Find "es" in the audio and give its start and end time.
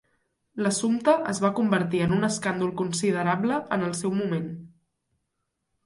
1.33-1.41